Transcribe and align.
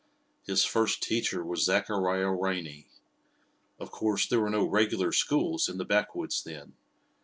His 0.47 0.65
first 0.65 1.03
teacher 1.03 1.45
was 1.45 1.63
Zachariah 1.65 2.31
Riney. 2.31 2.87
Of 3.77 3.91
course, 3.91 4.25
there 4.25 4.39
were 4.41 4.49
no 4.49 4.65
regular 4.65 5.11
schools 5.11 5.69
in 5.69 5.77
the 5.77 5.85
backwoods 5.85 6.43
then. 6.43 6.73